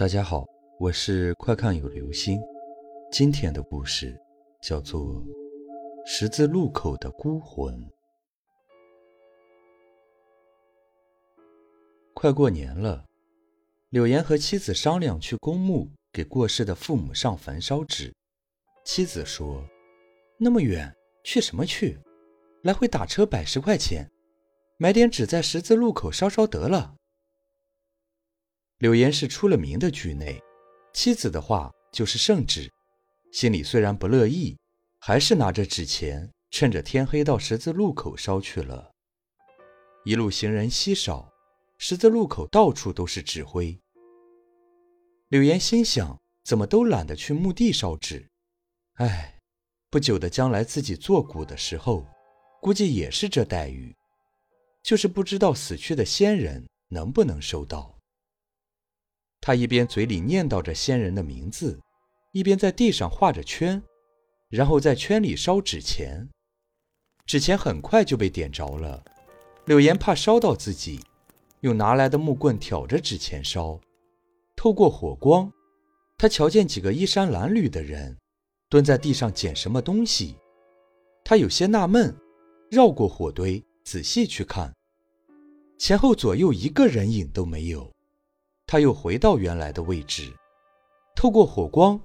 [0.00, 0.46] 大家好，
[0.78, 2.40] 我是快看有流星。
[3.12, 4.18] 今天的故事
[4.62, 5.02] 叫做
[6.06, 7.74] 《十字路口的孤魂》。
[12.14, 13.04] 快过年了，
[13.90, 18.10] 柳岩和妻子商量去公墓给过世的父母上坟烧纸。
[18.86, 19.62] 妻子说
[20.40, 20.90] ：“那么远，
[21.24, 21.98] 去什么去？
[22.62, 24.10] 来回打车百十块钱，
[24.78, 26.96] 买点纸在十字路口烧烧得了。”
[28.80, 30.42] 柳岩是出了名的局内，
[30.94, 32.72] 妻子的话就是圣旨，
[33.30, 34.56] 心里虽然不乐意，
[34.98, 38.90] 还是拿着纸钱，趁着天黑到十字路口烧去了。
[40.06, 41.30] 一路行人稀少，
[41.76, 43.78] 十字路口到处都是纸灰。
[45.28, 48.26] 柳岩心想，怎么都懒得去墓地烧纸，
[48.94, 49.38] 唉，
[49.90, 52.06] 不久的将来自己做古的时候，
[52.62, 53.94] 估计也是这待遇，
[54.82, 57.99] 就是不知道死去的先人能不能收到。
[59.40, 61.80] 他一边嘴里念叨着先人的名字，
[62.32, 63.82] 一边在地上画着圈，
[64.48, 66.28] 然后在圈里烧纸钱。
[67.24, 69.02] 纸钱很快就被点着了。
[69.66, 71.00] 柳岩怕烧到自己，
[71.60, 73.80] 用拿来的木棍挑着纸钱烧。
[74.56, 75.50] 透过火光，
[76.18, 78.16] 他瞧见几个衣衫褴褛的人
[78.68, 80.36] 蹲在地上捡什么东西。
[81.24, 82.14] 他有些纳闷，
[82.70, 84.74] 绕过火堆仔细去看，
[85.78, 87.90] 前后左右一个人影都没有。
[88.70, 90.32] 他又回到原来的位置，
[91.16, 92.00] 透过火光，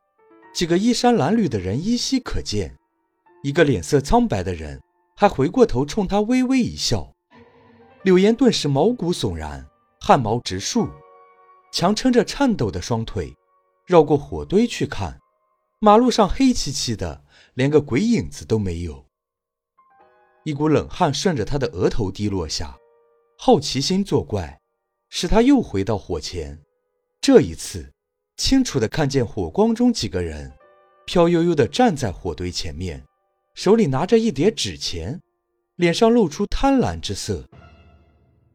[0.51, 2.75] 几个衣衫褴褛的人依稀可见。
[3.43, 4.81] 一个脸色苍白的人
[5.15, 7.13] 还回过头冲他微微一笑。
[8.01, 9.63] 柳岩顿时毛骨悚然，
[9.99, 10.89] 汗毛直竖，
[11.71, 13.31] 强撑着颤抖的双腿，
[13.85, 15.19] 绕过火堆去看，
[15.77, 19.05] 马路上黑漆漆的，连个鬼影子都没有。
[20.43, 22.75] 一股冷汗顺着他的额头滴落下，
[23.37, 24.59] 好奇心作怪。
[25.09, 26.59] 使他又回到火前，
[27.21, 27.91] 这一次，
[28.37, 30.51] 清楚地看见火光中几个人，
[31.05, 33.03] 飘悠悠地站在火堆前面，
[33.53, 35.21] 手里拿着一叠纸钱，
[35.75, 37.47] 脸上露出贪婪之色。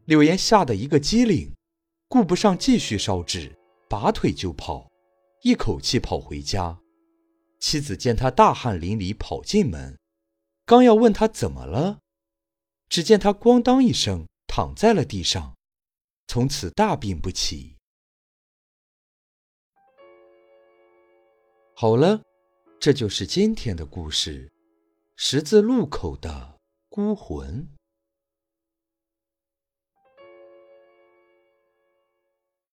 [0.05, 1.53] 柳岩吓得一个机灵，
[2.07, 3.55] 顾不上继续烧纸，
[3.89, 4.89] 拔腿就跑，
[5.43, 6.77] 一口气跑回家。
[7.59, 9.97] 妻子见他大汗淋漓跑进门，
[10.65, 11.99] 刚要问他怎么了，
[12.89, 15.55] 只见他咣当一声躺在了地上。
[16.33, 17.75] 从此大病不起。
[21.75, 22.23] 好了，
[22.79, 24.47] 这就是今天的故事，
[25.17, 27.67] 《十字路口的孤魂》。